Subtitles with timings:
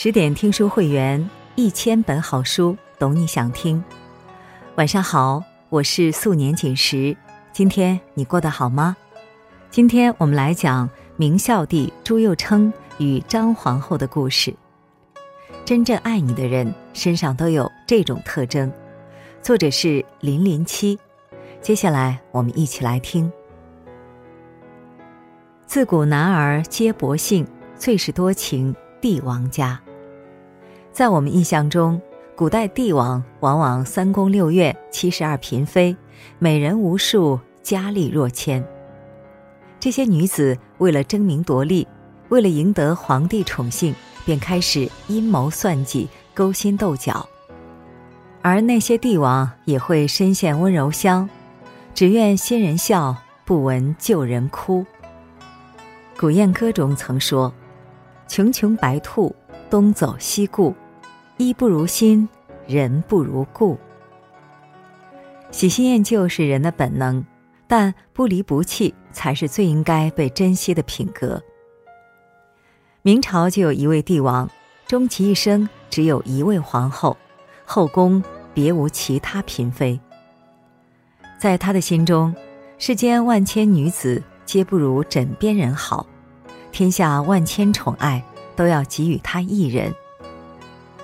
[0.00, 3.82] 十点听书会员，一千本好书，懂你想听。
[4.76, 7.16] 晚上好，我是素年锦时。
[7.52, 8.96] 今天你过得好吗？
[9.70, 14.54] 今天我们来讲明孝帝朱佑樘与张皇后的故事。
[15.64, 18.72] 真正爱你的人身上都有这种特征。
[19.42, 20.96] 作者是零零七。
[21.60, 23.28] 接下来我们一起来听。
[25.66, 27.44] 自古男儿皆薄幸，
[27.76, 29.76] 最是多情帝王家。
[30.98, 32.02] 在我们印象中，
[32.34, 35.96] 古代帝王往往三宫六院、七十二嫔妃，
[36.40, 38.66] 美人无数，佳丽若千。
[39.78, 41.86] 这些女子为了争名夺利，
[42.30, 47.24] 为了赢得皇帝宠幸，便开始阴谋算计、勾心斗角。
[48.42, 51.30] 而那些帝王也会深陷温柔乡，
[51.94, 54.84] 只愿新人笑，不闻旧人哭。
[56.18, 57.54] 古燕歌中曾说
[58.26, 59.32] ：“穷穷白兔，
[59.70, 60.74] 东走西顾。”
[61.38, 62.28] 衣不如新，
[62.66, 63.78] 人不如故。
[65.52, 67.24] 喜新厌旧是人的本能，
[67.68, 71.40] 但不离不弃才是最应该被珍惜的品格。
[73.02, 74.50] 明朝就有一位帝王，
[74.88, 77.16] 终其一生只有一位皇后，
[77.64, 78.20] 后宫
[78.52, 79.98] 别无其他嫔妃。
[81.38, 82.34] 在他的心中，
[82.78, 86.04] 世间万千女子皆不如枕边人好，
[86.72, 88.20] 天下万千宠爱
[88.56, 89.94] 都要给予他一人。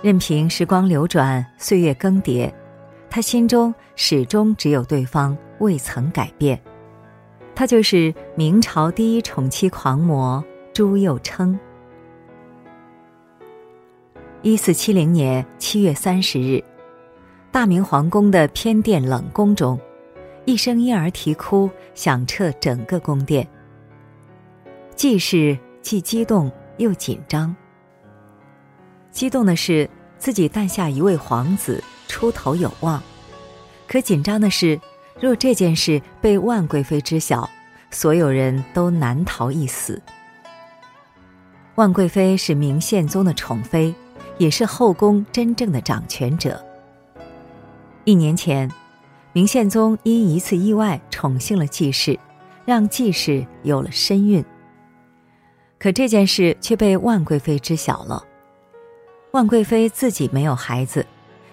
[0.05, 2.53] 任凭时光流转，岁月更迭，
[3.09, 6.61] 他心中始终只有对方，未曾改变。
[7.55, 11.59] 他就是明朝第一宠妻狂魔朱佑称。
[14.43, 16.63] 一四七零年七月三十日，
[17.51, 19.81] 大明皇宫的偏殿冷宫中，
[20.45, 23.49] 一声婴儿啼哭响彻整个宫殿。
[24.95, 27.57] 既是既激动又紧张。
[29.15, 33.01] 激动的是自己诞下一位皇子，出头有望；
[33.87, 34.79] 可紧张的是，
[35.21, 37.49] 若这件事被万贵妃知晓，
[37.93, 40.03] 所有人都难逃一死。
[41.77, 43.95] 万贵妃是明宪宗的宠妃，
[44.37, 46.61] 也是后宫真正的掌权者。
[48.03, 48.69] 一年前，
[49.33, 52.19] 明宪宗因一次意外宠幸了季氏，
[52.65, 54.45] 让季氏有了身孕。
[55.79, 58.25] 可这件事却被万贵妃知晓了。
[59.35, 61.05] 万贵妃自己没有孩子，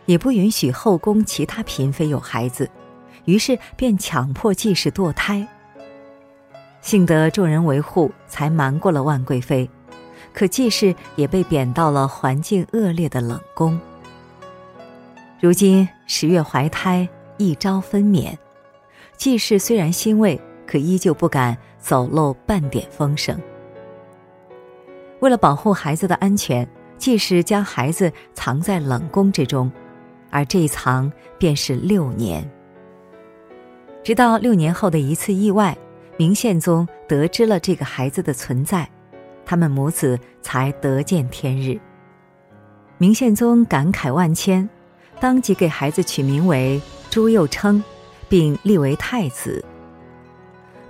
[0.06, 2.69] 也不允许后宫其他嫔妃有孩子，
[3.25, 5.47] 于是便强迫季氏堕胎。
[6.80, 9.68] 幸得众人维护，才瞒过了万贵妃。
[10.31, 13.80] 可季氏也被贬到了环境恶劣的冷宫。
[15.40, 18.38] 如今十月怀胎，一朝分娩，
[19.18, 23.41] 季氏虽然欣慰，可依旧不敢走漏半点风声。
[25.20, 26.68] 为了保护孩子的安全。
[27.02, 29.72] 季氏将孩子藏在冷宫之中，
[30.30, 32.48] 而这一藏便是六年。
[34.04, 35.76] 直到六年后的一次意外，
[36.16, 38.88] 明宪宗得知了这个孩子的存在，
[39.44, 41.80] 他们母子才得见天日。
[43.00, 44.70] 明宪宗感慨万千，
[45.20, 46.80] 当即给孩子取名为
[47.10, 47.84] 朱佑称，
[48.30, 49.66] 并立为太子。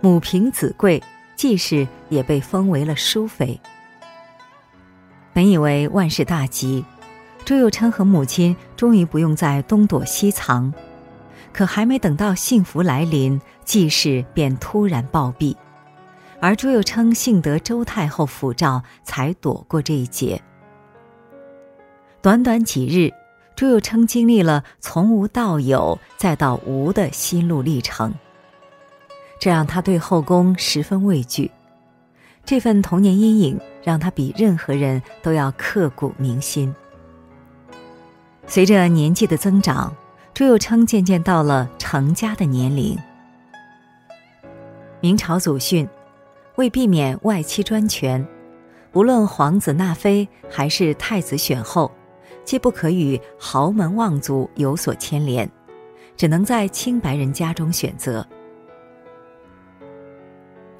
[0.01, 1.01] 母凭子贵，
[1.37, 3.57] 季氏也被封为了淑妃。
[5.33, 6.83] 本以为万事大吉，
[7.45, 10.73] 朱佑称和母亲终于不用再东躲西藏，
[11.53, 15.55] 可还没等到幸福来临，季氏便突然暴毙，
[16.41, 20.41] 而朱佑称幸得周太后抚照，才躲过这一劫。
[22.21, 23.11] 短短几日，
[23.55, 28.13] 朱佑称经历了从无到有再到无的心路历程，
[29.39, 31.49] 这让他对后宫十分畏惧。
[32.43, 36.73] 这份童年阴影让他比任何人都要刻骨铭心。
[38.47, 39.95] 随着年纪的增长，
[40.33, 42.97] 朱佑称渐渐到了成家的年龄。
[44.99, 45.87] 明朝祖训，
[46.55, 48.25] 为避免外戚专权，
[48.93, 51.91] 无论皇子纳妃还是太子选后，
[52.43, 55.49] 皆不可与豪门望族有所牵连，
[56.17, 58.25] 只能在清白人家中选择。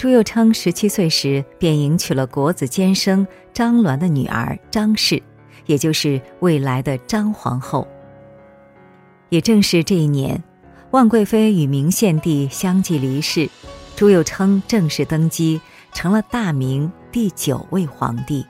[0.01, 5.21] 朱佑称十七岁时便迎娶了国子监生张鸾的女儿张氏，
[5.68, 7.88] 也就是未来的张皇后。
[9.30, 10.42] 也正是这一年，
[10.89, 13.48] 万贵妃与明献帝相继离世，
[13.95, 15.62] 朱佑称正式登基，
[15.94, 18.44] 成了大明第九位皇帝。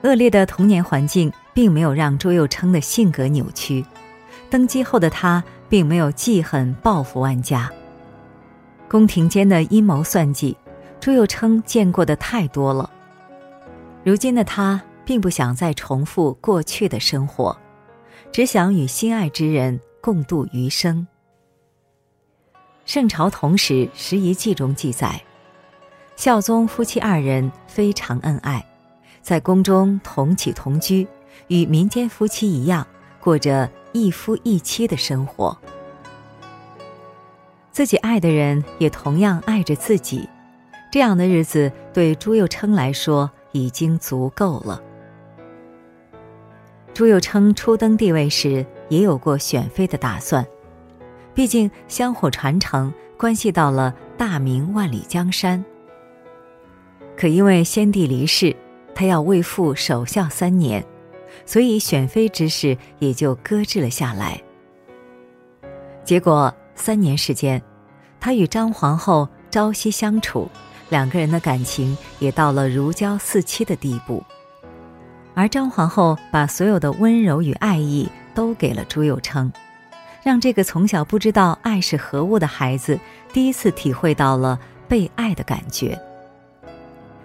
[0.00, 3.84] 恶劣的童年环境并没有让朱佑称的性格扭曲，
[4.48, 7.70] 登基后的他并没有记恨报复万家。
[8.88, 10.56] 宫廷间的阴谋算计，
[11.00, 12.88] 朱佑称见过的太多了。
[14.04, 17.56] 如今的他并不想再重复过去的生活，
[18.30, 21.06] 只想与心爱之人共度余生。
[22.84, 25.20] 圣朝同史《时遗记》中记载，
[26.16, 28.64] 孝宗夫妻二人非常恩爱，
[29.22, 31.08] 在宫中同起同居，
[31.48, 32.86] 与民间夫妻一样，
[33.20, 35.56] 过着一夫一妻的生活。
[37.74, 40.28] 自己爱的人也同样爱着自己，
[40.92, 44.80] 这样的日子对朱佑称来说已经足够了。
[46.92, 50.46] 朱佑称初登帝位时也有过选妃的打算。
[51.34, 55.64] 毕竟香火传承关系到了大明万里江山。
[57.16, 58.54] 可因为先帝离世，
[58.94, 60.86] 他要为父守孝三年，
[61.44, 64.40] 所以选妃之事也就搁置了下来。
[66.04, 67.62] 结果三年时间，
[68.20, 70.48] 他与张皇后朝夕相处，
[70.88, 74.22] 两个人的感情也到了如胶似漆的地步。
[75.34, 79.52] 而张皇后把所有的温柔与爱意都给了朱佑称。
[80.22, 82.98] 让这个从小不知道爱是何物的孩子
[83.30, 86.00] 第一次体会到了被爱的感觉。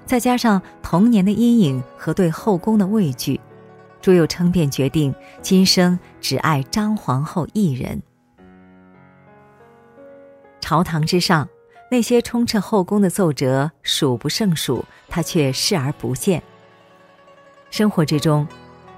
[0.06, 3.40] 再加上童年的阴影和对后宫的畏惧，
[4.02, 8.02] 朱佑称便决定今生只爱张皇后一人。
[10.70, 11.50] 朝堂之上，
[11.90, 16.44] 那些充斥后宫的奏折数不胜数，他却视而不见。
[17.72, 18.48] 生活之中，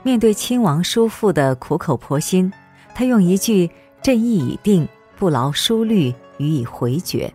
[0.03, 2.51] 面对亲王叔父的苦口婆心，
[2.94, 3.71] 他用一句。
[4.01, 4.85] 朕意已定，
[5.18, 7.33] 不劳叔虑予以回绝。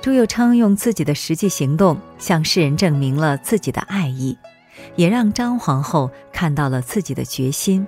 [0.00, 4.38] 朱佑称用自己的实际行动向世人证明了自己的爱意，
[4.94, 7.84] 也让张皇后看到了自己的决心。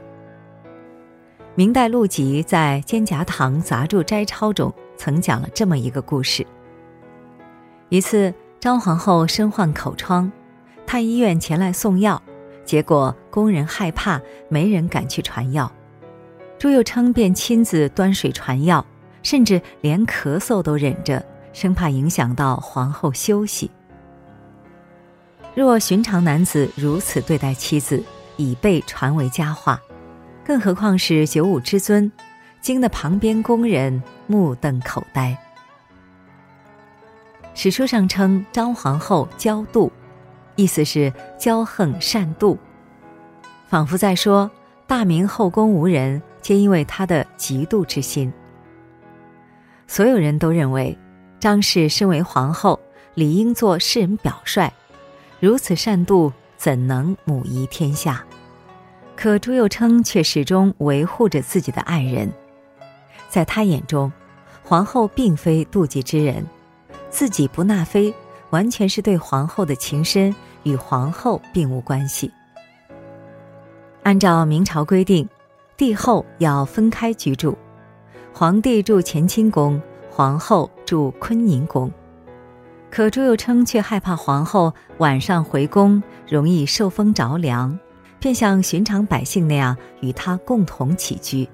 [1.57, 6.47] 明代陆辑在《蒹葭堂杂著摘抄》中曾讲了这么一个故事：
[7.89, 10.31] 一次，张皇后身患口疮，
[10.87, 12.23] 太医院前来送药，
[12.65, 15.71] 结果工人害怕，没人敢去传药。
[16.57, 18.87] 朱佑称便亲自端水传药，
[19.25, 23.69] 甚至连咳嗽都忍着，生怕影响到皇后休息。
[25.53, 28.01] 若寻常男子如此对待妻子，
[28.37, 29.81] 已被传为佳话，
[30.51, 32.11] 更何况是九五之尊，
[32.61, 35.39] 惊得旁边宫人目瞪口呆。
[37.55, 39.89] 史书上称张皇后骄妒，
[40.57, 42.59] 意思是骄横善妒，
[43.69, 44.51] 仿佛在说
[44.89, 46.21] 大明后宫无人。
[46.43, 48.33] 皆因为他的嫉妒之心。
[49.87, 50.99] 所有人都认为，
[51.39, 52.81] 张氏身为皇后，
[53.15, 54.69] 理应做世人表率，
[55.39, 58.25] 如此善妒，怎能母仪天下？
[59.23, 62.33] 可朱佑称却始终维护着自己的爱人，
[63.29, 64.11] 在他眼中，
[64.65, 66.43] 皇后并非妒忌之人，
[67.11, 68.15] 自己不纳妃，
[68.49, 72.33] 完全是对皇后的情深，与皇后并无关系。
[74.05, 75.29] 按照明朝规定。
[75.77, 77.57] 帝后要分开居住，
[78.35, 79.81] 皇帝住乾清宫，
[80.11, 81.91] 皇后住坤宁宫。
[82.91, 87.79] 可朱佑称却害怕皇后晚上回宫容易受风着凉，
[88.21, 91.49] 便像寻常百姓那样与他共同起居。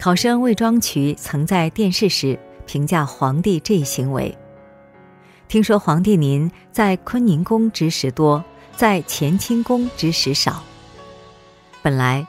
[0.00, 2.36] 考生魏庄渠曾在殿试时
[2.66, 4.36] 评价皇帝这一行为：
[5.46, 8.42] 听说皇帝您在坤宁宫之时多，
[8.74, 10.64] 在乾清宫之时少。
[11.82, 12.26] 本来。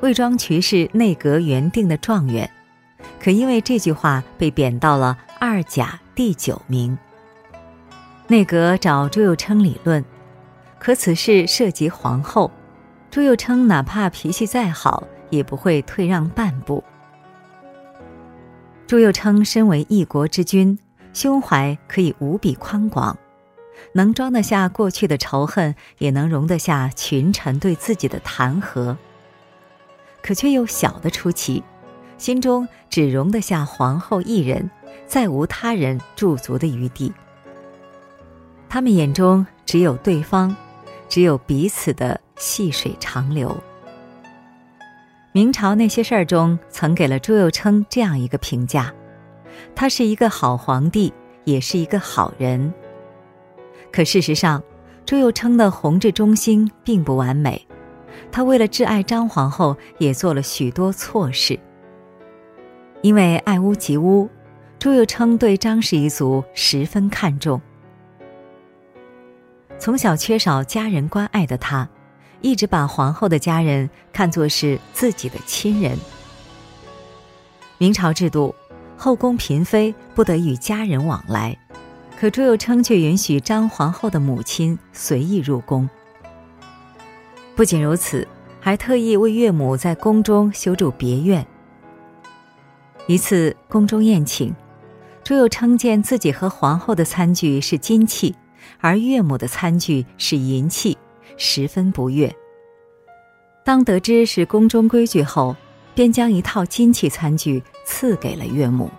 [0.00, 2.50] 魏庄渠是内阁原定的状元，
[3.22, 6.96] 可因为这句话被贬到了二甲第九名。
[8.26, 10.02] 内阁找朱佑称理论，
[10.80, 12.50] 可此事涉及皇后，
[13.10, 16.82] 朱佑称哪怕脾气再好，也不会退让半步。
[18.86, 20.78] 朱佑称身为一国之君，
[21.12, 23.16] 胸怀可以无比宽广，
[23.92, 28.96] 能装得下过去的仇恨，也能容得下群臣对自己的弹劾。
[30.22, 31.62] 可却又小得出奇，
[32.16, 34.70] 心中只容得下皇后一人，
[35.06, 37.12] 再无他人驻足的余地。
[38.68, 40.56] 他们眼中只有对方，
[41.10, 43.54] 只有彼此的细水长流。
[45.32, 48.94] 明朝那些事儿中，曾给了朱佑称这样一个评价：
[49.74, 51.12] 他是一个好皇帝，
[51.44, 52.72] 也是一个好人。
[53.92, 54.62] 可事实上，
[55.04, 57.66] 朱佑称的弘治中心并不完美。
[58.32, 61.58] 他为了挚爱张皇后，也做了许多错事。
[63.02, 64.28] 因为爱屋及乌，
[64.78, 67.60] 朱佑称对张氏一族十分看重。
[69.80, 71.88] 从小缺少家人关爱的他，
[72.42, 75.98] 一直把皇后的家人看作是自己的亲人。
[77.78, 78.54] 明朝制度，
[78.94, 81.56] 后宫嫔妃不得与家人往来，
[82.18, 85.88] 可朱佑称却允许张皇后的母亲随意入宫。
[87.56, 88.28] 不仅如此，
[88.60, 91.46] 还特意为岳母在宫中修筑别院。
[93.06, 94.54] 一次宫中宴请，
[95.24, 98.36] 朱佑称见自己和皇后的餐具是金器，
[98.80, 100.96] 而岳母的餐具是银器，
[101.36, 102.34] 十分不悦。
[103.64, 105.54] 当得知是宫中规矩后，
[105.94, 108.90] 便将一套金器餐具赐给了岳母。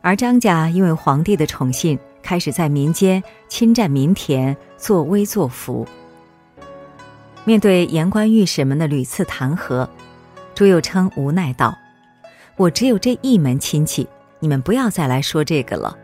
[0.00, 5.86] 而张家因为皇帝的宠信，开始在民间侵占民田，作威作福。
[7.44, 9.88] 面对言官御史们的屡次弹劾，
[10.54, 11.76] 朱佑称无奈道
[12.56, 14.06] ：“我只有这一门亲戚，
[14.38, 15.96] 你们不要再来说这个了。”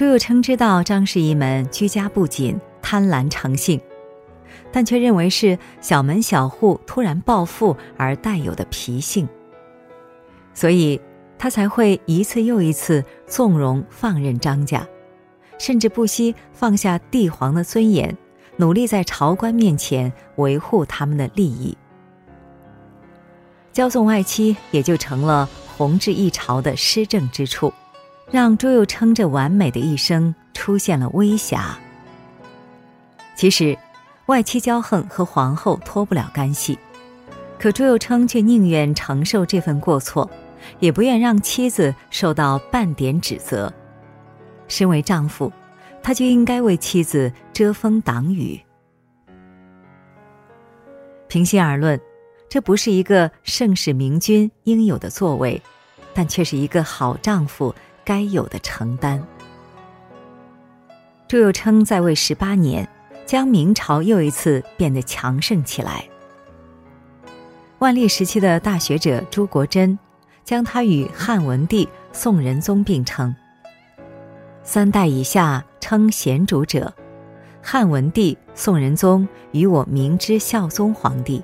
[0.00, 3.78] 朱佑称知道张氏一门居家不谨、贪婪成性，
[4.72, 9.28] 但却认为是小门小户突然暴富而带有的脾性，
[10.54, 10.98] 所以。
[11.36, 14.86] 他才会一次又一次纵容放任张家，
[15.58, 18.16] 甚至不惜放下帝皇的尊严，
[18.56, 21.76] 努力在朝官面前维护他们的利益。
[23.74, 27.70] 骄纵外戚也就成了弘治一朝的施政之处，
[28.30, 31.78] 让朱佑称这完美的一生出现了微瑕。
[33.34, 33.76] 其实，
[34.26, 36.78] 外戚骄横和皇后脱不了干系，
[37.58, 40.30] 可朱佑称却宁愿承受这份过错。
[40.78, 43.72] 也不愿让妻子受到半点指责。
[44.68, 45.50] 身为丈夫，
[46.02, 48.60] 他就应该为妻子遮风挡雨。
[51.28, 51.98] 平心而论，
[52.46, 55.60] 这不是一个盛世明君应有的作为，
[56.12, 59.22] 但却是一个好丈夫该有的承担。
[61.28, 62.88] 朱佑称在位十八年，
[63.26, 66.04] 将明朝又一次变得强盛起来。
[67.78, 69.98] 万历时期的大学者朱国桢。
[70.42, 73.32] 将他与汉文帝、宋仁宗并称。
[74.64, 76.92] 三代以下称贤主者，
[77.62, 81.40] 汉文帝、宋仁宗与我明之孝宗皇帝。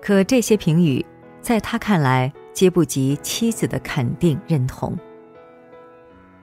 [0.00, 1.06] 可这些评语，
[1.40, 4.96] 在他看来皆不及妻子的肯定认同。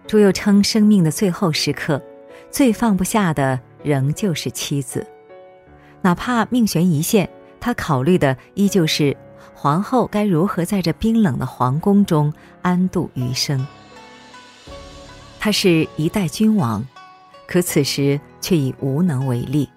[0.07, 2.01] 朱佑称，生命的最后时刻，
[2.49, 5.05] 最放不下的仍旧是妻子，
[6.01, 9.15] 哪怕命悬一线，他考虑的依旧是。
[9.53, 13.67] 皇后该如何在这冰冷的皇宫中安度余生？
[15.37, 16.85] 他是一代君王，
[17.45, 19.69] 可此时却已无能为力，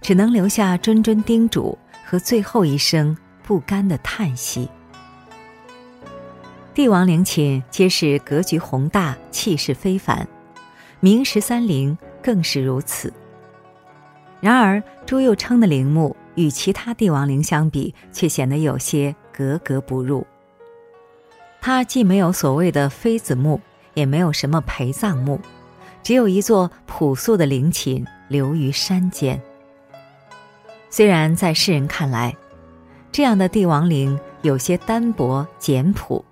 [0.00, 4.68] 只能留下谆谆叮嘱和最后一声不甘的叹息。
[6.74, 10.26] 帝王陵寝皆是格局宏大、气势非凡，
[10.98, 13.12] 明十三陵更是如此。
[14.40, 16.14] 然而朱佑称的陵墓。
[16.36, 20.26] 与其他帝王陵相比，却显得有些格格不入。
[21.60, 23.60] 它既没有所谓的妃子墓，
[23.94, 25.40] 也没有什么陪葬墓，
[26.02, 29.40] 只有一座朴素的陵寝留于山间。
[30.90, 32.34] 虽然在世人看来，
[33.12, 36.24] 这样的帝王陵有些单薄简朴，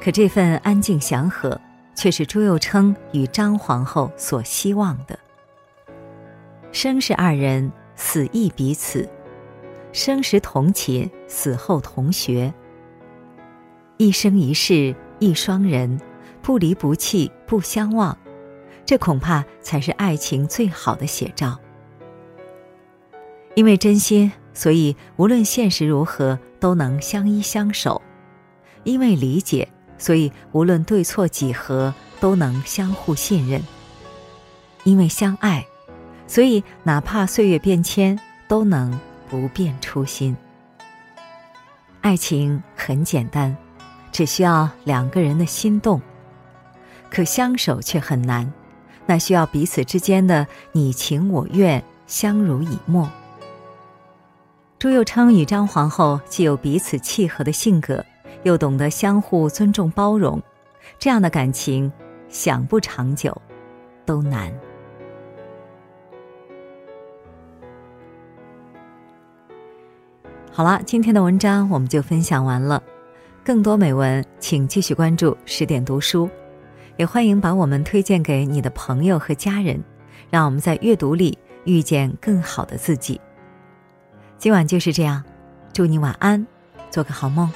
[0.00, 1.60] 可这份安静祥和，
[1.94, 5.18] 却是朱佑称与张皇后所希望的。
[6.72, 7.70] 生是二人。
[8.02, 9.06] 死亦彼此，
[9.92, 12.50] 生时同寝，死后同学。
[13.98, 16.00] 一生一世一双人，
[16.40, 18.16] 不离不弃不相忘，
[18.86, 21.58] 这恐怕才是爱情最好的写照。
[23.54, 28.00] 因为真心，所以无论现实如何都能相依相守；
[28.84, 29.68] 因为理解，
[30.00, 33.60] 所以无论对错几何都能相互信任；
[34.82, 35.64] 因为相爱。
[36.26, 40.36] 所以，哪怕岁月变迁，都能不变初心。
[42.00, 43.56] 爱情很简单，
[44.10, 46.00] 只需要两个人的心动；
[47.10, 48.50] 可相守却很难，
[49.06, 53.10] 那需要彼此之间的你情我愿、相濡以沫。
[54.78, 58.02] 朱佑昌与张皇后既有彼此契合的性格，
[58.42, 60.40] 又懂得相互尊重包容，
[60.98, 61.90] 这样的感情
[62.28, 63.36] 想不长久，
[64.04, 64.52] 都难。
[70.52, 72.82] 好了，今天的文章我们就分享完了。
[73.42, 76.28] 更多美文，请继续关注十点读书，
[76.96, 79.82] 也欢迎把我们推荐给你的朋友和家人，
[80.28, 83.20] 让我们在阅读里遇见更好的自己。
[84.38, 85.22] 今晚就是这样，
[85.72, 86.46] 祝你晚安，
[86.90, 87.50] 做个好梦。